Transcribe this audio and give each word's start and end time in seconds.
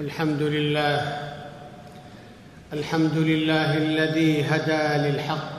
الحمد 0.00 0.42
لله. 0.42 1.00
الحمد 2.72 3.16
لله 3.16 3.76
الذي 3.76 4.44
هدى 4.44 5.08
للحق 5.08 5.56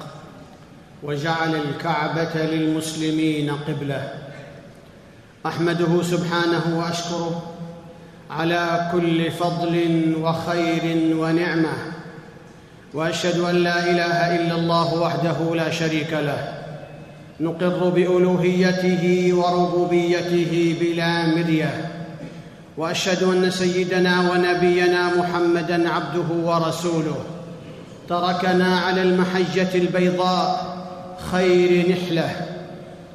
وجعل 1.03 1.55
الكعبة 1.55 2.35
للمسلمين 2.35 3.51
قبلة. 3.67 4.13
أحمده 5.45 6.03
سبحانه 6.03 6.77
وأشكره 6.77 7.53
على 8.29 8.89
كل 8.91 9.31
فضل 9.31 9.75
وخير 10.21 11.15
ونعمة. 11.17 11.73
وأشهد 12.93 13.39
أن 13.39 13.55
لا 13.55 13.89
إله 13.89 14.35
إلا 14.35 14.55
الله 14.55 15.01
وحده 15.01 15.55
لا 15.55 15.71
شريك 15.71 16.13
له. 16.13 16.53
نقر 17.39 17.89
بألوهيته 17.89 19.33
وربوبيته 19.33 20.75
بلا 20.81 21.25
مرية. 21.25 21.91
وأشهد 22.77 23.23
أن 23.23 23.51
سيدنا 23.51 24.31
ونبينا 24.31 25.15
محمدا 25.15 25.89
عبده 25.89 26.29
ورسوله. 26.43 27.17
تركنا 28.09 28.79
على 28.79 29.01
المحجة 29.01 29.75
البيضاء 29.75 30.77
خير 31.31 31.91
نحلة. 31.91 32.29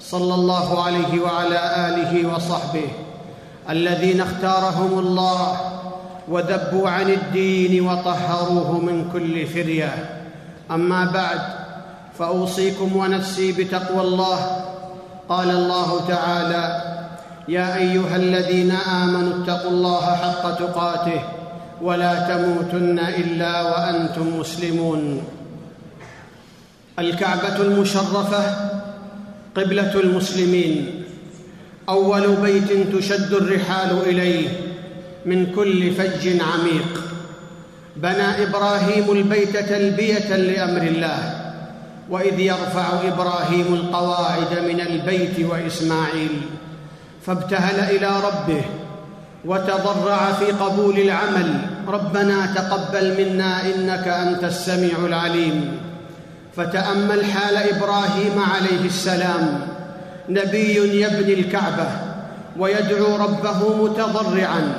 صلى 0.01 0.35
الله 0.35 0.83
عليه 0.83 1.21
وعلى 1.23 1.61
آله 1.89 2.35
وصحبه. 2.35 2.89
الذين 3.71 4.21
اختارهم 4.21 4.99
الله 4.99 5.57
وذبوا 6.29 6.89
عن 6.89 7.11
الدين 7.11 7.87
وطهروه 7.87 8.73
من 8.73 9.11
كل 9.13 9.47
فرية. 9.47 9.93
أما 10.71 11.05
بعد 11.05 11.41
فأوصيكم 12.19 12.97
ونفسي 12.97 13.53
بتقوى 13.53 14.01
الله. 14.01 14.65
قال 15.29 15.51
الله 15.51 16.01
تعالى 16.09 16.83
يا 17.49 17.77
أيها 17.77 18.17
الذين 18.17 18.71
آمنوا 18.71 19.45
اتقوا 19.45 19.71
الله 19.71 20.07
حق 20.17 20.59
تقاته 20.59 21.21
ولا 21.83 22.15
تموتن 22.29 22.99
إلا 22.99 23.63
وأنتم 23.63 24.39
مسلمون. 24.39 25.23
الكعبة 26.99 27.57
المشرفة 27.57 28.57
قبلة 29.57 30.01
المسلمين. 30.01 31.05
أول 31.89 32.37
بيت 32.37 32.97
تشد 32.97 33.33
الرحال 33.33 33.99
إليه 34.07 34.49
من 35.27 35.53
كل 35.57 35.91
فج 35.91 36.29
عميق. 36.29 37.03
بنى 37.97 38.43
إبراهيم 38.43 39.13
البيت 39.13 39.57
تلبية 39.57 40.37
لأمر 40.37 40.83
الله 40.83 41.21
وإذ 42.11 42.41
يرفع 42.41 42.87
إبراهيم 43.09 43.75
القواعد 43.75 44.59
من 44.69 44.81
البيت 44.81 45.47
وإسماعيل. 45.51 46.41
فابتهل 47.27 47.97
إلى 47.97 48.11
ربه 48.25 48.65
وتضرع 49.45 50.33
في 50.33 50.45
قبول 50.45 50.99
العمل. 50.99 51.61
ربنا 51.89 52.47
تقبل 52.47 53.25
منا 53.25 53.61
إنك 53.65 54.09
أنت 54.09 54.45
السميع 54.45 54.99
العليم. 55.07 55.79
فتأمل 56.57 57.25
حال 57.25 57.57
إبراهيم 57.57 58.43
عليه 58.55 58.87
السلام. 58.87 59.61
نبي 60.29 61.01
يبني 61.03 61.35
الكعبة 61.35 61.87
ويدعو 62.59 63.17
ربه 63.17 63.85
متضرعا 63.85 64.73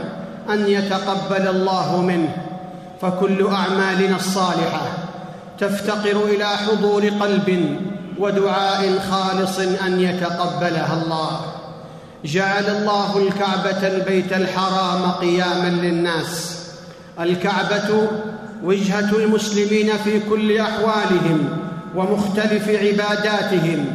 أن 0.49 0.67
يتقبل 0.67 1.47
الله 1.47 2.02
منه. 2.02 2.36
فكل 3.02 3.47
أعمالنا 3.47 4.16
الصالحة 4.16 4.81
تفتقر 5.59 6.25
إلى 6.25 6.45
حضور 6.45 7.09
قلب 7.09 7.77
ودعاء 8.19 8.99
خالص 9.11 9.59
أن 9.59 9.99
يتقبلها 9.99 11.03
الله. 11.03 11.41
جعل 12.26 12.64
الله 12.64 13.18
الكعبة 13.18 13.88
البيت 13.88 14.34
الحرام 14.34 15.12
قياما 15.12 15.70
للناس. 15.70 16.60
الكعبة 17.20 18.08
وجهة 18.64 19.16
المسلمين 19.16 19.98
في 20.04 20.20
كل 20.30 20.58
أحوالهم 20.58 21.50
ومختلف 21.96 22.70
عباداتهم. 22.70 23.86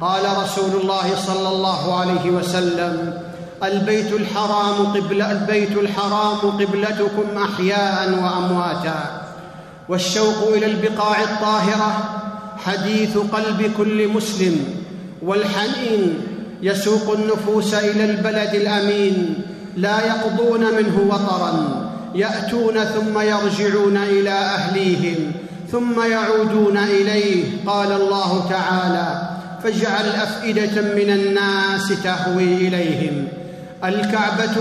قال 0.00 0.22
رسول 0.42 0.80
الله 0.80 1.16
صلى 1.26 1.48
الله 1.48 2.00
عليه 2.00 2.30
وسلم 2.30 3.20
البيت 3.64 4.12
الحرام 4.12 4.86
قبل 4.86 5.22
البيت 5.22 5.72
الحرام 5.72 6.36
قبلتكم 6.36 7.38
أحياء 7.38 8.10
وأمواتا. 8.10 9.22
والشوق 9.88 10.48
إلى 10.54 10.66
البقاع 10.66 11.22
الطاهرة 11.22 12.20
حديث 12.66 13.18
قلب 13.18 13.72
كل 13.78 14.08
مسلم. 14.08 14.64
والحنين 15.22 16.35
يسوق 16.62 17.18
النفوس 17.18 17.74
إلى 17.74 18.04
البلد 18.04 18.54
الأمين 18.54 19.34
لا 19.76 20.06
يقضون 20.06 20.60
منه 20.60 21.06
وطرا. 21.08 21.86
يأتون 22.14 22.84
ثم 22.84 23.18
يرجعون 23.18 23.96
إلى 23.96 24.30
أهليهم 24.30 25.32
ثم 25.72 26.02
يعودون 26.10 26.76
إليه. 26.76 27.44
قال 27.66 27.92
الله 27.92 28.46
تعالى 28.50 29.28
فاجعل 29.62 30.08
أفئدة 30.08 30.82
من 30.82 31.10
الناس 31.10 32.02
تهوي 32.04 32.68
إليهم. 32.68 33.28
الكعبة 33.84 34.56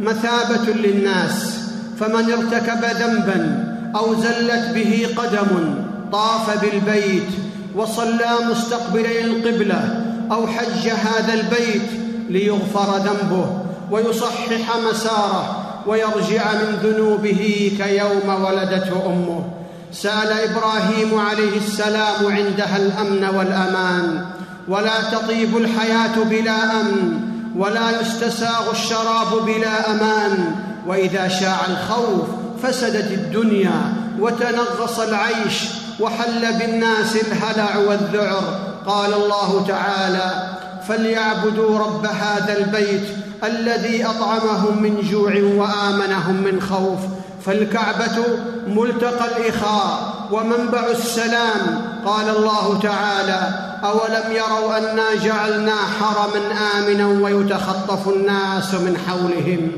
مثابة 0.00 0.72
للناس 0.74 1.60
فمن 2.00 2.32
ارتكب 2.32 2.84
ذنبا 2.84 3.66
أو 3.96 4.14
زلت 4.14 4.70
به 4.74 5.06
قدم 5.16 5.74
طاف 6.12 6.60
بالبيت 6.60 7.28
وصلى 7.76 8.30
مستقبلي 8.50 9.24
القبلة 9.24 10.09
أو 10.30 10.46
حج 10.46 10.88
هذا 10.88 11.34
البيت 11.34 11.90
ليغفر 12.28 12.96
ذنبه 12.98 13.60
ويصحح 13.90 14.76
مساره 14.90 15.66
ويرجع 15.86 16.52
من 16.52 16.78
ذنوبه 16.82 17.72
كيوم 17.78 18.44
ولدته 18.44 19.06
أمه. 19.06 19.44
سأل 19.92 20.32
إبراهيم 20.32 21.18
عليه 21.18 21.56
السلام 21.56 22.26
عندها 22.26 22.76
الأمن 22.76 23.36
والأمان 23.36 24.24
ولا 24.68 25.02
تطيب 25.12 25.56
الحياة 25.56 26.24
بلا 26.24 26.80
أمن 26.80 27.20
ولا 27.56 28.00
يستساغ 28.00 28.70
الشراب 28.70 29.44
بلا 29.46 29.90
أمان 29.90 30.54
وإذا 30.86 31.28
شاع 31.28 31.58
الخوف 31.68 32.28
فسدت 32.62 33.12
الدنيا 33.12 33.92
وتنغص 34.20 35.00
العيش 35.00 35.64
وحل 36.00 36.58
بالناس 36.58 37.16
الهلع 37.16 37.76
والذعر 37.76 38.69
قال 38.86 39.14
الله 39.14 39.64
تعالى 39.68 40.48
فليعبدوا 40.88 41.78
رب 41.78 42.06
هذا 42.06 42.58
البيت 42.58 43.08
الذي 43.44 44.06
أطعمهم 44.06 44.82
من 44.82 45.00
جوع 45.10 45.32
وآمنهم 45.32 46.36
من 46.36 46.60
خوف. 46.60 46.98
فالكعبة 47.46 48.24
ملتقى 48.66 49.36
الإخاء 49.36 50.14
ومنبع 50.32 50.86
السلام. 50.90 51.82
قال 52.06 52.28
الله 52.36 52.80
تعالى 52.82 53.40
أولم 53.84 54.32
يروا 54.32 54.78
أنا 54.78 55.14
جعلنا 55.24 55.74
حرما 56.00 56.40
آمنا 56.78 57.06
ويتخطف 57.24 58.08
الناس 58.08 58.74
من 58.74 58.96
حولهم؟ 59.08 59.72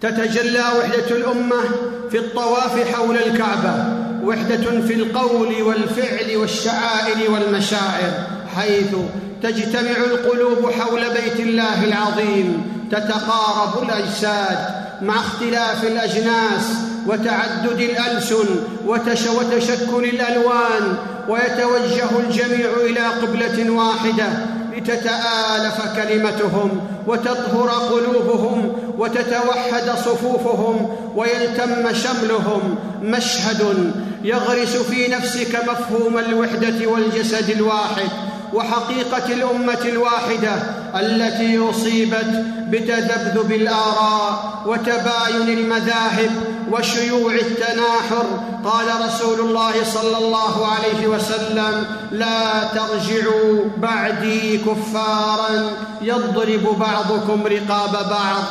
تتجلى 0.00 0.64
وحدة 0.78 1.16
الأمة 1.16 1.62
في 2.10 2.18
الطواف 2.18 2.94
حول 2.94 3.16
الكعبة. 3.16 4.01
وحدة 4.22 4.80
في 4.80 4.94
القول 4.94 5.62
والفعل 5.62 6.36
والشعائر 6.36 7.30
والمشاعر 7.30 8.12
حيث 8.56 8.94
تجتمع 9.42 9.96
القلوب 9.96 10.70
حول 10.70 11.00
بيت 11.00 11.40
الله 11.40 11.84
العظيم 11.84 12.72
تتقارب 12.90 13.82
الأجساد 13.82 14.58
مع 15.02 15.14
اختلاف 15.14 15.84
الأجناس 15.84 16.72
وتعدد 17.06 17.80
الألسن 17.80 18.48
وتشكل 18.86 20.04
الألوان 20.04 20.96
ويتوجه 21.28 22.18
الجميع 22.26 22.70
إلى 22.84 23.00
قبلة 23.00 23.70
واحدة 23.70 24.28
لتتآلف 24.76 25.96
كلمتهم 25.96 26.80
وتطهر 27.06 27.68
قلوبهم 27.68 28.72
وتتوحد 28.98 29.98
صفوفهم 30.04 30.96
ويلتم 31.16 31.94
شملهم 31.94 32.78
مشهد 33.02 33.92
يغرس 34.24 34.76
في 34.76 35.08
نفسك 35.08 35.62
مفهوم 35.68 36.18
الوحدة 36.18 36.86
والجسد 36.86 37.50
الواحد 37.50 38.08
وحقيقة 38.52 39.32
الأمة 39.32 39.78
الواحدة 39.84 40.54
التي 40.94 41.58
أصيبت 41.70 42.44
بتذبذب 42.68 43.52
الآراء 43.52 44.62
وتباين 44.66 45.58
المذاهب 45.58 46.30
وشيوع 46.72 47.34
التناحر. 47.34 48.24
قال 48.64 48.86
رسول 49.06 49.40
الله 49.40 49.72
صلى 49.84 50.18
الله 50.18 50.66
عليه 50.66 51.06
وسلم 51.06 51.86
لا 52.12 52.64
ترجعوا 52.64 53.64
بعدي 53.76 54.58
كفارا 54.58 55.70
يضرب 56.02 56.78
بعضكم 56.78 57.46
رقاب 57.46 57.92
بعض 57.92 58.44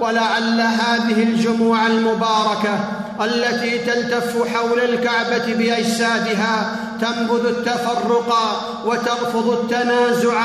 ولعل 0.00 0.60
هذه 0.60 1.22
الجموع 1.22 1.86
المباركة 1.86 2.78
التي 3.20 3.78
تلتف 3.78 4.48
حول 4.54 4.80
الكعبة 4.80 5.54
بأجسادها 5.54 6.76
تنبذ 7.00 7.46
التفرق 7.46 8.30
وترفض 8.86 9.50
التنازع 9.50 10.42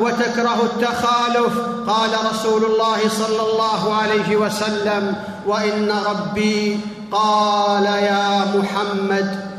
وتكره 0.00 0.62
التخالف. 0.62 1.58
قال 1.86 2.10
رسول 2.30 2.64
الله 2.64 3.08
صلى 3.08 3.42
الله 3.52 3.94
عليه 3.94 4.36
وسلم 4.36 5.14
وإن 5.46 5.92
ربي 6.06 6.80
قال 7.12 7.84
يا 7.84 8.44
محمد 8.56 9.52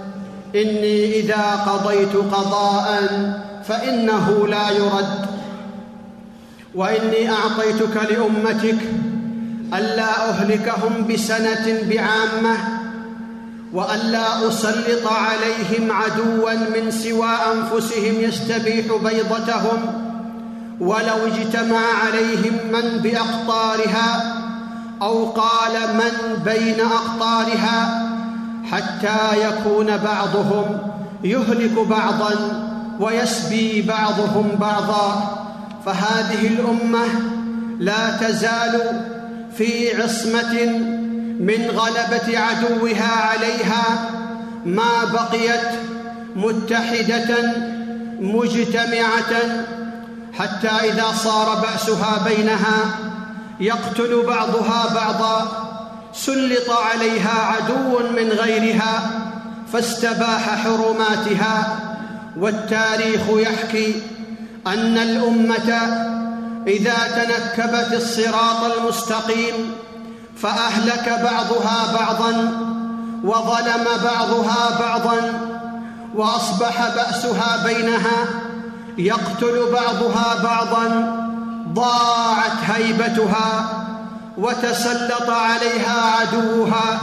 إني 0.56 1.20
إذا 1.20 1.56
قضيت 1.68 2.16
قضاء 2.16 2.88
فإنه 3.68 4.48
لا 4.48 4.70
يرد 4.70 5.26
وإني 6.76 7.30
أعطيتك 7.32 7.96
لأمتك 8.12 8.78
ألا 9.74 10.30
أهلكهم 10.30 11.08
بسنة 11.10 11.90
بعامة 11.90 12.58
وألا 13.74 14.48
أسلط 14.48 15.08
عليهم 15.08 15.92
عدوا 15.92 16.54
من 16.54 16.92
سوى 16.92 17.30
أنفسهم 17.54 18.22
يستبيح 18.22 18.86
بيضتهم 19.04 20.04
ولو 20.80 21.28
اجتمع 21.28 21.80
عليهم 22.06 22.58
من 22.72 23.00
بأقطارها 23.04 24.36
أو 25.02 25.26
قال 25.26 25.74
من 25.94 26.44
بين 26.46 26.80
أقطارها 26.80 28.10
حتى 28.72 29.48
يكون 29.48 29.98
بعضهم 29.98 30.78
يهلك 31.24 31.88
بعضا 31.88 32.34
ويسبي 33.00 33.82
بعضهم 33.82 34.50
بعضا. 34.60 35.38
فهذه 35.86 36.48
الأمة 36.48 37.06
لا 37.80 38.18
تزال 38.18 39.04
في 39.58 40.02
عصمة 40.02 40.66
من 41.40 41.72
غلبة 41.76 42.40
عدوها 42.40 43.12
عليها 43.12 44.10
ما 44.66 45.06
بقيت 45.14 45.80
متحدة 46.36 47.54
مجتمعة 48.20 49.34
حتى 50.34 50.68
إذا 50.68 51.06
صار 51.24 51.56
بأسها 51.56 52.24
بينها 52.28 52.78
يقتل 53.60 54.24
بعضها 54.28 54.94
بعضا 54.96 55.64
سلط 56.14 56.70
عليها 56.70 57.42
عدو 57.42 58.00
من 58.16 58.30
غيرها 58.30 59.12
فاستباح 59.74 60.64
حرماتها 60.64 61.80
والتاريخ 62.38 63.22
يحكي 63.30 64.02
أن 64.68 64.98
الأمة 64.98 66.23
إذا 66.68 66.96
تنكبت 67.16 67.94
الصراط 67.94 68.64
المستقيم 68.78 69.72
فأهلك 70.38 71.10
بعضها 71.10 71.94
بعضا 71.94 72.32
وظلم 73.24 73.86
بعضها 74.04 74.80
بعضا 74.80 75.40
وأصبح 76.16 76.96
بأسها 76.96 77.64
بينها 77.64 78.26
يقتل 78.98 79.72
بعضها 79.74 80.44
بعضا 80.44 81.14
ضاعت 81.74 82.58
هيبتها 82.76 83.84
وتسلط 84.38 85.30
عليها 85.30 86.02
عدوها 86.20 87.00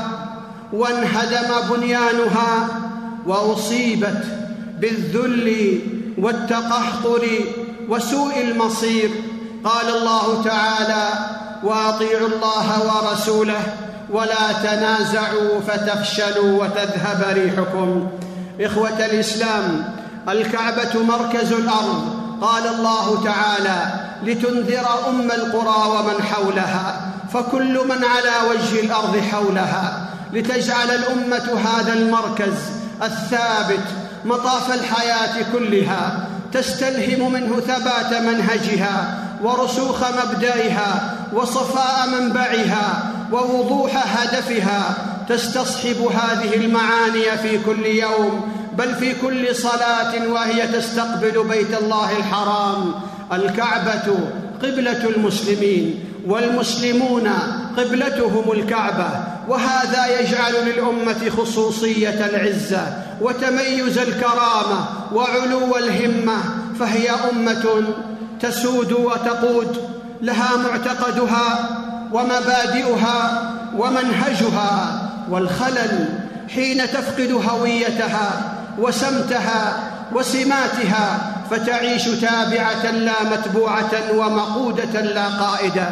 وانهدم 0.72 1.76
بنيانها 1.76 2.68
وأصيبت 3.26 4.24
بالذل 4.80 5.78
والتقهقر 6.18 7.28
وسوء 7.88 8.40
المصير 8.40 9.10
قال 9.64 9.88
الله 9.96 10.42
تعالى 10.44 11.08
وأطيعوا 11.62 12.28
الله 12.28 12.66
ورسوله 12.86 13.60
ولا 14.10 14.52
تنازعوا 14.62 15.60
فتفشلوا 15.68 16.64
وتذهب 16.64 17.24
ريحكم. 17.32 18.08
إخوة 18.60 19.06
الإسلام 19.06 19.84
الكعبة 20.28 21.02
مركز 21.02 21.52
الأرض. 21.52 22.20
قال 22.40 22.66
الله 22.66 23.24
تعالى 23.24 23.92
لتنذر 24.22 24.86
أم 25.08 25.30
القرى 25.30 25.90
ومن 25.90 26.22
حولها 26.22 27.00
فكل 27.32 27.74
من 27.88 28.04
على 28.04 28.50
وجه 28.50 28.80
الأرض 28.80 29.20
حولها. 29.32 30.06
لتجعل 30.32 30.90
الأمة 30.90 31.60
هذا 31.64 31.92
المركز 31.92 32.54
الثابت 33.02 33.84
مطاف 34.24 34.74
الحياة 34.74 35.44
كلها. 35.52 36.26
تستلهم 36.52 37.32
منه 37.32 37.60
ثبات 37.60 38.22
منهجها. 38.22 39.18
ورسوخ 39.42 40.04
مبدئها 40.04 41.16
وصفاء 41.32 42.08
منبعها 42.08 43.12
ووضوح 43.32 44.20
هدفها 44.20 44.94
تستصحب 45.28 45.96
هذه 46.02 46.54
المعاني 46.54 47.38
في 47.42 47.58
كل 47.66 47.86
يوم 47.86 48.52
بل 48.78 48.94
في 48.94 49.14
كل 49.14 49.56
صلاة 49.56 50.28
وهي 50.28 50.66
تستقبل 50.66 51.44
بيت 51.48 51.82
الله 51.82 52.16
الحرام 52.16 52.94
الكعبة 53.32 54.18
قبلة 54.62 55.08
المسلمين 55.16 56.04
والمسلمون 56.26 57.28
قبلتهم 57.76 58.52
الكعبة. 58.52 59.10
وهذا 59.48 60.20
يجعل 60.20 60.52
للأمة 60.66 61.30
خصوصية 61.30 62.26
العزة 62.26 62.86
وتميز 63.20 63.98
الكرامة 63.98 64.84
وعلو 65.14 65.76
الهمة 65.76 66.38
فهي 66.80 67.10
أمة 67.10 67.82
تسود 68.42 68.92
وتقود 68.92 69.88
لها 70.22 70.56
معتقدها 70.56 71.68
ومبادئها 72.12 73.50
ومنهجها 73.76 75.02
والخلل 75.30 76.08
حين 76.54 76.78
تفقد 76.78 77.42
هويتها 77.48 78.54
وسمتها 78.78 79.90
وسماتها 80.12 81.32
فتعيش 81.50 82.04
تابعة 82.04 82.90
لا 82.90 83.22
متبوعة 83.32 83.90
ومقودة 84.14 85.00
لا 85.00 85.28
قائدة. 85.28 85.88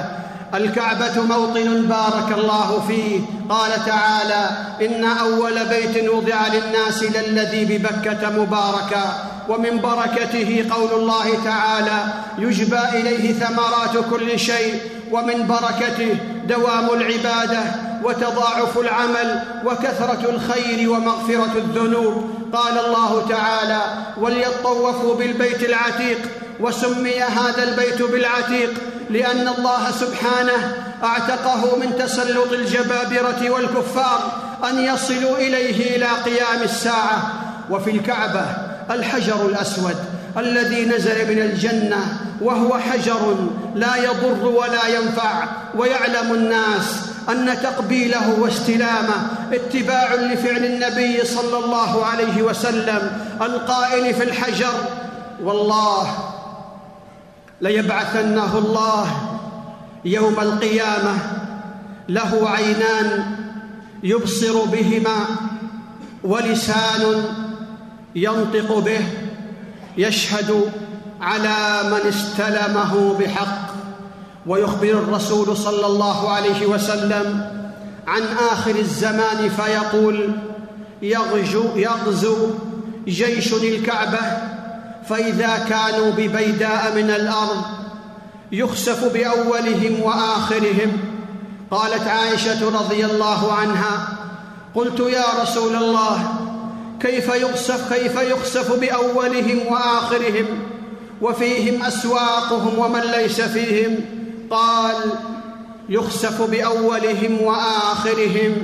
الكعبة 0.55 1.23
موطن 1.23 1.83
بارك 1.83 2.39
الله 2.39 2.85
فيه. 2.89 3.21
قال 3.49 3.71
تعالى 3.87 4.49
إن 4.83 5.05
أول 5.05 5.65
بيت 5.69 6.09
وضع 6.11 6.47
للناس 6.47 7.03
للذي 7.03 7.65
ببكة 7.65 8.31
مباركا 8.31 9.15
ومن 9.49 9.81
بركته 9.81 10.67
قول 10.71 11.01
الله 11.01 11.45
تعالى 11.45 12.05
يجبى 12.39 12.79
إليه 12.95 13.33
ثمرات 13.33 14.05
كل 14.11 14.39
شيء 14.39 14.81
ومن 15.11 15.47
بركته 15.47 16.17
دوام 16.47 16.91
العبادة 16.91 17.61
وتضاعف 18.05 18.79
العمل 18.79 19.43
وكثرة 19.65 20.31
الخير 20.31 20.91
ومغفرة 20.91 21.53
الذنوب. 21.57 22.31
قال 22.53 22.79
الله 22.87 23.27
تعالى 23.29 23.81
وليطوفوا 24.17 25.15
بالبيت 25.15 25.63
العتيق 25.63 26.19
وسمي 26.61 27.23
هذا 27.23 27.63
البيت 27.63 28.03
بالعتيق 28.03 28.71
لأن 29.11 29.49
الله 29.49 29.91
سبحانه 29.91 30.75
أعتقه 31.05 31.77
من 31.77 31.97
تسلط 31.99 32.53
الجبابرة 32.53 33.51
والكفار 33.51 34.33
أن 34.71 34.85
يصلوا 34.85 35.37
إليه 35.37 35.97
إلى 35.97 36.07
قيام 36.07 36.63
الساعة. 36.63 37.33
وفي 37.71 37.91
الكعبة 37.91 38.68
الحجر 38.91 39.47
الأسود 39.47 39.97
الذي 40.37 40.85
نزل 40.85 41.35
من 41.35 41.43
الجنة 41.43 42.21
وهو 42.41 42.79
حجر 42.79 43.37
لا 43.75 43.97
يضر 43.97 44.47
ولا 44.47 44.89
ينفع 44.89 45.49
ويعلم 45.77 46.35
الناس 46.35 47.01
أن 47.29 47.57
تقبيله 47.63 48.41
واستلامه 48.41 49.31
اتباع 49.53 50.15
لفعل 50.15 50.65
النبي 50.65 51.25
صلى 51.25 51.65
الله 51.65 52.07
عليه 52.07 52.43
وسلم 52.43 53.21
القائل 53.43 54.15
في 54.15 54.23
الحجر. 54.25 54.73
والله 55.43 56.09
ليبعثنه 57.61 58.59
الله 58.59 59.07
يوم 60.05 60.41
القيامة 60.41 61.15
له 62.09 62.51
عينان 62.51 63.25
يبصر 64.03 64.65
بهما 64.65 65.17
ولسان 66.25 67.25
ينطق 68.15 68.79
به 68.79 69.01
يشهد 69.97 70.73
على 71.21 71.91
من 71.91 72.09
استلمه 72.09 73.19
بحق. 73.21 73.69
ويخبر 74.47 74.91
الرسول 74.91 75.57
صلى 75.57 75.87
الله 75.87 76.31
عليه 76.31 76.67
وسلم 76.67 77.51
عن 78.07 78.23
آخر 78.51 78.77
الزمان 78.77 79.49
فيقول 79.49 80.33
يغزو, 81.03 81.65
يغزو 81.77 82.37
جيش 83.09 83.53
الكعبة 83.53 84.19
فإذا 85.09 85.59
كانوا 85.69 86.11
ببيداء 86.11 86.93
من 86.97 87.11
الأرض 87.11 87.63
يخسف 88.53 89.13
بأولهم 89.13 90.03
وآخرهم. 90.03 90.93
قالت 91.71 92.09
عائشة 92.09 92.69
رضي 92.81 93.05
الله 93.05 93.53
عنها 93.53 94.09
قلت 94.75 95.01
يا 95.01 95.43
رسول 95.43 95.77
الله 95.77 96.35
كيف 97.01 97.29
يخسف 97.35 97.93
كيف 97.95 98.17
يخسف 98.17 98.81
بأولهم 98.81 99.67
وآخرهم؟ 99.67 100.47
وفيهم 101.23 101.83
أسواقهم 101.83 102.79
ومن 102.79 103.01
ليس 103.01 103.41
فيهم؟ 103.41 103.97
قال 104.51 104.97
يخسف 105.89 106.43
بأولهم 106.43 107.43
وآخرهم 107.43 108.55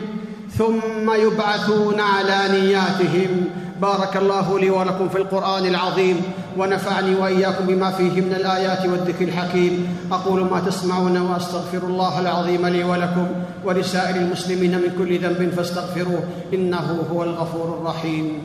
ثم 0.58 1.12
يبعثون 1.12 2.00
على 2.00 2.60
نياتهم. 2.60 3.50
بارك 3.80 4.16
الله 4.16 4.58
لي 4.58 4.70
ولكم 4.70 5.08
في 5.08 5.18
القرآن 5.18 5.66
العظيم 5.66 6.22
ونفعني 6.58 7.14
وإياكم 7.14 7.66
بما 7.66 7.90
فيه 7.90 8.20
من 8.20 8.32
الآيات 8.32 8.86
والذكر 8.86 9.24
الحكيم. 9.24 9.98
أقول 10.12 10.40
ما 10.50 10.60
تسمعون 10.60 11.16
وأستغفر 11.16 11.82
الله 11.86 12.20
العظيم 12.20 12.66
لي 12.66 12.84
ولكم 12.84 13.26
ولسائر 13.64 14.16
المسلمين 14.16 14.78
من 14.78 14.94
كل 14.98 15.18
ذنب 15.18 15.50
فاستغفروه 15.50 16.22
إنه 16.54 17.06
هو 17.12 17.22
الغفور 17.22 17.78
الرحيم. 17.78 18.42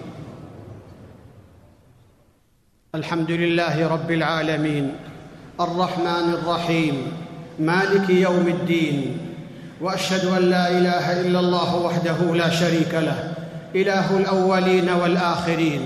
الحمد 2.96 3.32
لله 3.32 3.88
رب 3.88 4.12
العالمين 4.12 4.96
الرحمن 5.62 6.34
الرحيم 6.34 6.96
مالك 7.60 8.10
يوم 8.10 8.48
الدين 8.48 9.18
وأشهد 9.82 10.26
أن 10.26 10.44
لا 10.50 10.78
إله 10.78 11.22
إلا 11.22 11.40
الله 11.40 11.76
وحده 11.76 12.36
لا 12.36 12.50
شريك 12.50 12.94
له 12.94 13.34
إله 13.76 14.18
الأولين 14.18 14.90
والآخرين 14.90 15.82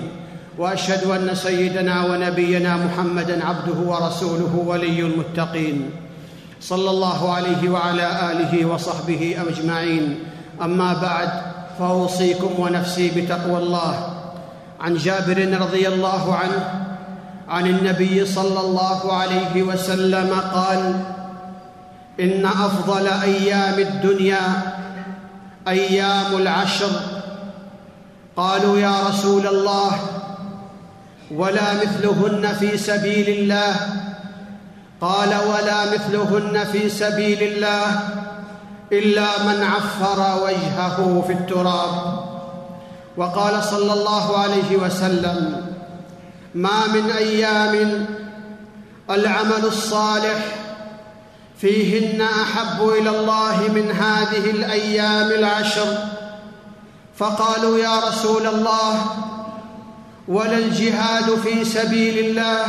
وأشهد 0.58 1.04
أن 1.04 1.36
سيدنا 1.36 2.06
ونبينا 2.06 2.78
محمدا 2.78 3.46
عبده 3.46 3.80
ورسوله 3.86 4.64
ولي 4.66 5.00
المتقين. 5.00 5.90
صلى 6.62 6.90
الله 6.90 7.34
عليه 7.34 7.70
وعلى 7.70 8.32
آله 8.32 8.66
وصحبه 8.66 9.36
أجمعين. 9.50 10.20
أما 10.62 10.94
بعد 10.94 11.30
فأوصيكم 11.80 12.60
ونفسي 12.60 13.12
بتقوى 13.16 13.58
الله. 13.58 14.10
عن 14.82 14.96
جابر 14.96 15.58
رضي 15.62 15.88
الله 15.88 16.36
عنه 16.36 16.84
عن 17.50 17.68
النبي 17.68 18.26
صلى 18.26 18.60
الله 18.60 19.14
عليه 19.14 19.64
وسلم 19.64 20.30
قال 20.54 21.00
إن 22.20 22.46
أفضل 22.46 23.08
أيام 23.08 23.80
الدنيا 23.80 24.42
أيام 25.68 26.36
العشر 26.38 26.92
قالوا 28.38 28.80
يا 28.80 29.08
رسول 29.10 29.48
الله 29.48 30.00
ولا 31.32 31.74
مثلهن 31.74 32.54
في 32.60 32.78
سبيل 32.78 33.30
الله. 33.30 33.76
قال 35.02 35.30
ولا 35.30 35.94
مثلهن 35.94 36.64
في 36.72 36.90
سبيل 36.90 37.44
الله 37.44 38.00
إلا 38.92 39.44
من 39.44 39.64
عفر 39.64 40.44
وجهه 40.44 41.24
في 41.28 41.34
التراب. 41.34 42.24
وقال 43.18 43.64
صلى 43.64 43.94
الله 43.94 44.38
عليه 44.38 44.78
وسلم 44.78 45.68
ما 46.56 46.88
من 46.94 47.12
أيام 47.12 48.06
العمل 49.10 49.66
الصالح 49.66 50.46
فيهن 51.58 52.22
أحب 52.22 52.90
إلى 52.90 53.10
الله 53.10 53.58
من 53.76 53.92
هذه 53.92 54.50
الأيام 54.50 55.32
العشر 55.32 55.98
فقالوا 57.18 57.80
يا 57.80 58.00
رسول 58.08 58.48
الله 58.48 59.06
ولا 60.28 60.58
الجهاد 60.58 61.36
في 61.36 61.66
سبيل 61.66 62.18
الله؟ 62.26 62.66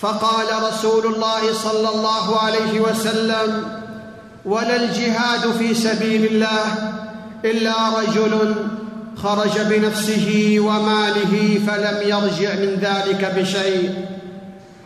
فقال 0.00 0.46
رسول 0.62 1.14
الله 1.14 1.52
صلى 1.52 1.88
الله 1.88 2.38
عليه 2.38 2.80
وسلم 2.80 3.78
ولا 4.44 4.76
الجهاد 4.76 5.52
في 5.58 5.74
سبيل 5.74 6.24
الله 6.24 6.92
إلا 7.44 7.74
رجل 7.98 8.54
خرج 9.16 9.58
بنفسه 9.60 10.56
وماله 10.58 11.60
فلم 11.66 12.08
يرجع 12.08 12.54
من 12.54 12.78
ذلك 12.80 13.34
بشيء. 13.36 14.04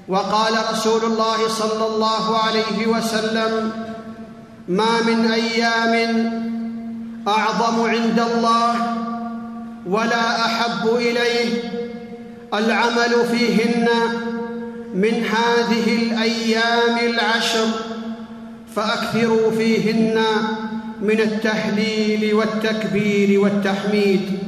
وقال 0.09 0.55
رسول 0.73 1.05
الله 1.05 1.49
صلى 1.49 1.87
الله 1.87 2.39
عليه 2.39 2.87
وسلم 2.87 3.73
ما 4.69 5.03
من 5.07 5.31
أيام 5.31 5.95
أعظم 7.29 7.83
عند 7.83 8.21
الله 8.21 8.75
ولا 9.87 10.45
أحب 10.47 10.89
إليه 10.97 11.63
العمل 12.55 13.13
فيهن 13.31 13.89
من 14.95 15.25
هذه 15.25 15.87
الأيام 16.03 16.99
العشر 17.11 17.67
فأكثروا 18.77 19.51
فيهن 19.51 20.25
من 21.01 21.21
التهليل 21.21 22.35
والتكبير 22.35 23.41
والتحميد. 23.41 24.39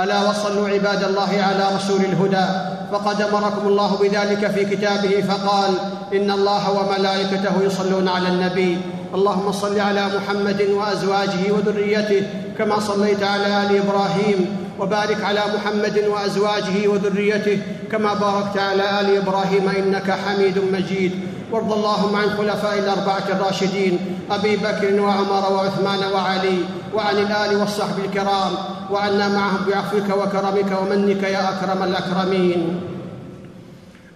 ألا 0.00 0.28
وصلوا 0.28 0.68
عباد 0.68 1.04
الله 1.04 1.42
على 1.42 1.76
رسول 1.76 2.00
الهدى. 2.00 2.46
فقد 2.92 3.22
أمركم 3.22 3.68
الله 3.68 3.96
بذلك 3.96 4.50
في 4.50 4.76
كتابه 4.76 5.20
فقال 5.28 5.70
إن 6.14 6.30
الله 6.30 6.70
وملائكته 6.72 7.62
يصلون 7.62 8.08
على 8.08 8.28
النبي. 8.28 8.78
اللهم 9.14 9.52
صل 9.52 9.80
على 9.80 10.06
محمد 10.16 10.62
وأزواجه 10.70 11.52
وذريته 11.52 12.22
كما 12.58 12.80
صليت 12.80 13.22
على 13.22 13.46
آل 13.62 13.76
إبراهيم 13.76 14.56
وبارك 14.80 15.24
على 15.24 15.40
محمد 15.54 15.98
وأزواجه 16.08 16.88
وذريته 16.88 17.58
كما 17.92 18.14
باركت 18.14 18.58
على 18.58 19.00
آل 19.00 19.16
إبراهيم 19.16 19.68
إنك 19.68 20.10
حميد 20.10 20.58
مجيد. 20.72 21.12
وارض 21.52 21.72
اللهم 21.72 22.16
عن 22.16 22.30
خلفاء 22.30 22.78
الأربعة 22.78 23.26
الراشدين 23.28 23.98
أبي 24.30 24.56
بكر 24.56 25.00
وعمر 25.00 25.52
وعثمان 25.52 26.12
وعلي 26.14 26.58
وعن 26.94 27.18
الآل 27.18 27.56
والصحب 27.56 27.98
الكرام 28.04 28.52
وعنا 28.90 29.28
معهم 29.28 29.60
بعفوك 29.68 30.08
وكرمك 30.18 30.70
ومنك 30.80 31.22
يا 31.22 31.48
أكرم 31.52 31.82
الأكرمين. 31.82 32.80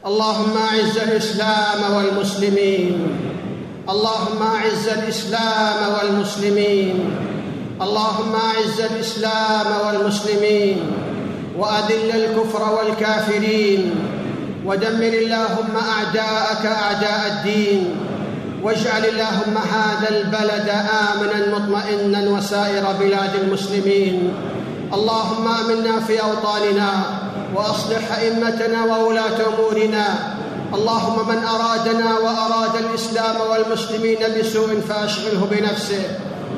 اللهم 0.06 0.54
أعز 0.56 0.98
الإسلام 0.98 1.80
والمسلمين. 1.96 2.94
اللهم 3.90 4.42
اعز 4.42 4.88
الإسلام 4.88 5.94
والمسلمين. 5.94 7.16
اللهم 7.82 8.34
اعز 8.34 8.80
الإسلام 8.80 9.66
والمسلمين. 9.86 10.76
وأذل 11.58 12.10
الكفر 12.14 12.74
والكافرين. 12.74 13.94
ودمر 14.66 15.14
اللهم 15.22 15.76
أعداءك 15.76 16.66
أعداء 16.66 17.26
الدين. 17.26 17.94
واجعل 18.62 19.04
اللهم 19.04 19.56
هذا 19.74 20.08
البلد 20.10 20.68
آمنا 21.08 21.58
مطمئنا 21.58 22.30
وسائر 22.30 22.84
بلاد 23.00 23.30
المسلمين. 23.42 24.34
اللهم 24.94 25.48
آمنا 25.48 26.00
في 26.00 26.22
أوطاننا. 26.22 26.90
وأصلح 27.54 28.18
أئمتنا 28.18 28.84
وولاة 28.84 29.38
أمورنا. 29.46 30.35
اللهم 30.74 31.28
من 31.28 31.44
أرادنا 31.44 32.18
وأراد 32.18 32.74
الإسلام 32.76 33.36
والمسلمين 33.50 34.18
بسوء 34.38 34.80
فأشغله 34.88 35.46
بنفسه 35.50 36.02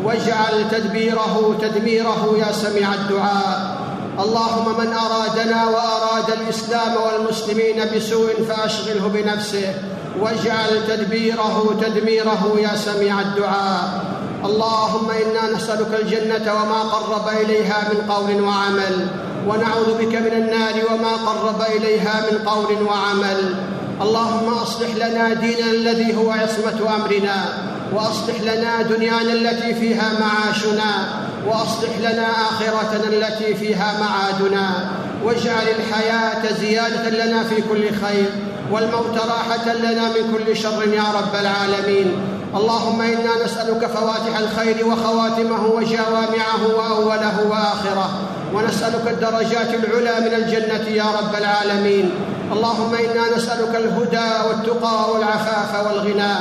واجعل 0.05 0.71
تدبيره 0.71 1.57
تدميره 1.61 2.35
يا 2.39 2.53
سميع 2.53 2.95
الدعاء. 2.95 3.79
اللهم 4.19 4.79
من 4.79 4.93
أرادنا 4.93 5.69
وأراد 5.69 6.31
الإسلام 6.41 6.93
والمسلمين 7.05 7.85
بسوء 7.97 8.35
فأشغله 8.49 9.09
بنفسه 9.15 9.75
واجعل 10.21 10.87
تدبيره 10.89 11.77
تدميره 11.81 12.57
يا 12.59 12.77
سميع 12.77 13.21
الدعاء. 13.21 14.05
اللهم 14.45 15.11
إنا 15.11 15.57
نسألك 15.57 16.01
الجنة 16.03 16.55
وما 16.55 16.81
قرب 16.83 17.29
إليها 17.29 17.89
من 17.93 18.11
قول 18.11 18.41
وعمل 18.41 19.07
ونعوذ 19.49 19.95
بك 19.99 20.15
من 20.15 20.33
النار 20.33 20.75
وما 20.91 21.13
قرب 21.29 21.63
إليها 21.77 22.27
من 22.31 22.49
قول 22.49 22.83
وعمل 22.83 23.55
اللهم 24.03 24.49
أصلح 24.55 24.95
لنا 24.97 25.35
ديننا 25.35 25.71
الذي 25.71 26.17
هو 26.17 26.31
عصمة 26.31 26.97
أمرنا 26.97 27.45
وأصلح 27.93 28.41
لنا 28.41 28.83
دنيانا 28.83 29.33
التي 29.33 29.75
فيها 29.75 30.13
معاشنا 30.21 31.09
وأصلح 31.47 31.99
لنا 31.99 32.27
آخرتنا 32.51 33.09
التي 33.09 33.55
فيها 33.55 34.01
معادنا 34.01 34.91
واجعل 35.25 35.67
الحياة 35.79 36.53
زيادة 36.61 37.25
لنا 37.25 37.43
في 37.45 37.63
كل 37.63 37.91
خير 37.91 38.31
والموت 38.73 39.19
راحة 39.19 39.75
لنا 39.75 40.09
من 40.09 40.33
كل 40.33 40.57
شر 40.57 40.89
يا 40.95 41.05
رب 41.19 41.35
العالمين. 41.41 42.13
اللهم 42.57 43.01
إنا 43.01 43.45
نسألك 43.45 43.87
فواتح 43.87 44.39
الخير 44.39 44.87
وخواتمه 44.87 45.67
وجوامعه 45.67 46.63
وأوله 46.77 47.47
وآخره 47.51 48.11
ونسألك 48.55 49.09
الدرجات 49.11 49.75
العلى 49.75 50.21
من 50.21 50.35
الجنة 50.35 50.89
يا 50.89 51.05
رب 51.05 51.35
العالمين. 51.39 52.11
اللهم 52.53 52.95
إنا 52.95 53.37
نسألك 53.37 53.75
الهدى 53.75 54.29
والتقى 54.49 55.13
والعفاف 55.13 55.87
والغنى. 55.87 56.35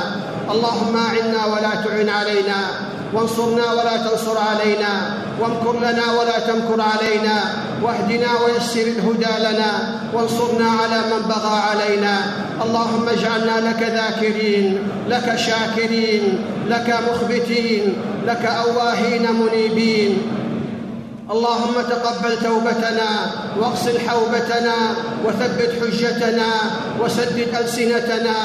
اللهم 0.50 0.96
أعنا 0.96 1.46
ولا 1.46 1.72
تعن 1.84 2.08
علينا. 2.08 2.60
وانصرنا 3.14 3.72
ولا 3.72 3.96
تنصر 3.96 4.38
علينا. 4.38 4.92
وامكر 5.40 5.74
لنا 5.78 6.06
ولا 6.20 6.38
تمكر 6.38 6.80
علينا. 6.80 7.36
واهدنا 7.82 8.30
ويسر 8.44 8.86
الهدى 8.96 9.34
لنا. 9.40 9.70
وانصرنا 10.14 10.68
على 10.80 10.98
من 11.12 11.22
بغى 11.28 11.56
علينا. 11.70 12.14
اللهم 12.64 13.08
اجعلنا 13.08 13.70
لك 13.70 13.82
ذاكرين 13.82 14.78
لك 15.08 15.36
شاكرين 15.36 16.44
لك 16.68 16.98
مخبتين 17.08 17.94
لك 18.26 18.44
أواهين 18.44 19.32
منيبين. 19.32 20.22
اللهم 21.30 21.74
تقبل 21.90 22.38
توبتنا 22.44 23.10
واغسل 23.60 24.08
حوبتنا 24.08 24.74
وثبت 25.24 25.70
حجتنا 25.80 26.50
وسدد 27.00 27.54
ألسنتنا 27.60 28.36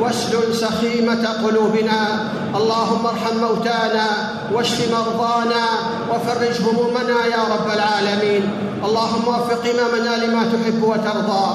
واسلل 0.00 0.54
سخيمة 0.54 1.28
قلوبنا. 1.44 2.00
اللهم 2.56 3.06
ارحم 3.06 3.36
موتانا 3.36 4.08
واشف 4.52 4.92
مرضانا 4.92 5.64
وفرج 6.10 6.54
همومنا 6.64 7.18
يا 7.34 7.42
رب 7.54 7.68
العالمين. 7.76 8.42
اللهم 8.84 9.28
وفق 9.28 9.62
إمامنا 9.74 10.24
لما 10.24 10.42
تحب 10.52 10.82
وترضى. 10.82 11.46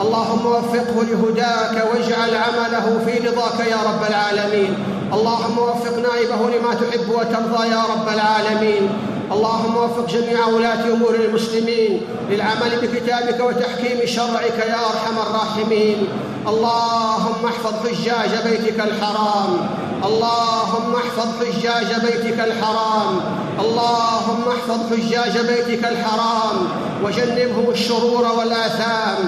اللهم 0.00 0.46
وفقه 0.46 0.96
لهداك 1.08 1.74
واجعل 1.90 2.32
عمله 2.44 2.86
في 3.06 3.28
رضاك 3.28 3.58
يا 3.66 3.80
رب 3.88 4.02
العالمين. 4.10 4.72
اللهم 5.12 5.58
وفق 5.58 5.96
نائبه 6.08 6.40
لما 6.54 6.74
تحب 6.74 7.08
وترضى 7.08 7.68
يا 7.68 7.82
رب 7.92 8.08
العالمين. 8.08 9.13
اللهم 9.32 9.76
وفق 9.76 10.06
جميع 10.06 10.46
ولاة 10.46 10.84
أمور 10.92 11.14
المسلمين 11.14 12.00
للعمل 12.30 12.70
بكتابك 12.82 13.40
وتحكيم 13.40 14.06
شرعك 14.06 14.58
يا 14.68 14.80
أرحم 14.90 15.18
الراحمين. 15.26 16.08
اللهم 16.48 17.46
احفظ 17.46 17.74
حجاج 17.88 18.32
بيتك 18.48 18.80
الحرام. 18.80 19.68
اللهم 20.04 20.94
احفظ 20.94 21.28
حجاج 21.40 22.00
بيتك 22.04 22.40
الحرام. 22.40 23.20
اللهم 23.60 24.44
احفظ 24.48 24.80
حجاج 24.92 25.34
بيتك 25.46 25.84
الحرام. 25.84 26.56
وجنبهم 27.04 27.70
الشرور 27.70 28.26
والآثام. 28.38 29.18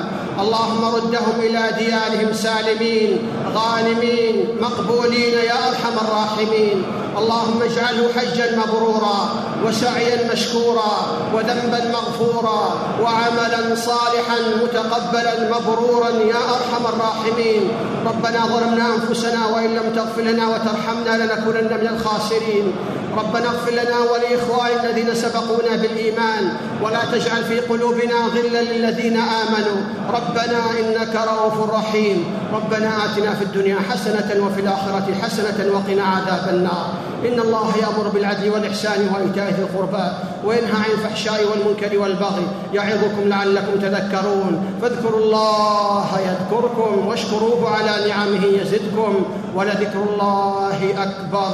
اللهم 0.40 0.84
ردهم 0.94 1.36
إلى 1.40 1.62
ديارهم 1.78 2.32
سالمين 2.32 3.18
غانمين 3.54 4.46
مقبولين 4.60 5.34
يا 5.50 5.68
أرحم 5.68 5.94
الراحمين. 6.04 6.84
اللهم 7.18 7.62
اجعله 7.62 8.12
حجا 8.16 8.46
مبرورا 8.56 9.18
وسعيا 9.64 10.32
مشكورا 10.32 10.94
وذنبا 11.34 11.80
مغفورا 11.92 12.62
وعملا 13.02 13.74
صالحا 13.74 14.38
متقبلا 14.62 15.34
مبرورا 15.54 16.10
يا 16.10 16.42
أرحم 16.56 16.84
الراحمين. 16.92 17.62
ربنا 18.06 18.40
ظلمنا 18.46 18.86
أنفسنا 18.94 19.46
وإن 19.54 19.70
لم 19.74 19.92
تغفر 19.96 20.22
لنا 20.22 20.48
وترحمنا 20.48 21.24
لنكونن 21.24 21.70
من 21.80 21.88
الخاسرين. 21.94 22.72
ربنا 23.16 23.46
اغفر 23.46 23.72
لنا 23.72 23.98
ولإخواننا 24.12 24.84
الذين 24.84 25.14
سبقونا 25.14 25.76
بالإيمان 25.82 26.52
ولا 26.82 27.02
تجعل 27.12 27.44
في 27.44 27.60
قلوبنا 27.60 28.14
غلا 28.34 28.62
للذين 28.62 29.16
آمنوا. 29.16 29.80
ربنا 30.16 30.60
إنك 30.80 31.14
رؤوف 31.30 31.70
رحيم. 31.70 32.24
ربنا 32.52 32.90
آتنا 33.04 33.34
في 33.34 33.44
الدنيا 33.44 33.78
حسنة 33.90 34.28
وفي 34.46 34.60
الآخرة 34.60 35.06
حسنة 35.22 35.58
وقنا 35.74 36.04
عذاب 36.04 36.54
النار. 36.54 36.86
إن 37.24 37.40
الله 37.40 37.76
يأمر 37.76 38.08
بالعدل 38.14 38.50
والإحسان 38.50 39.08
وإيتاء 39.14 39.52
ذي 39.52 39.62
القربى 39.62 40.10
وينهى 40.44 40.72
عن 40.72 40.90
الفحشاء 40.92 41.40
والمنكر 41.50 41.98
والبغي 41.98 42.46
يعظكم 42.74 43.28
لعلكم 43.28 43.80
تذكرون 43.80 44.78
فاذكروا 44.82 45.20
الله 45.20 46.06
يذكركم 46.20 47.06
واشكروه 47.06 47.70
على 47.70 48.08
نعمه 48.08 48.44
يزدكم 48.44 49.14
ولذكر 49.54 50.02
الله 50.12 51.02
أكبر 51.02 51.50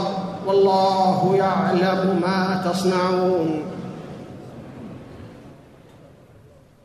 والله 0.47 1.35
يعلم 1.37 2.21
ما 2.23 2.63
تصنعون 2.65 3.72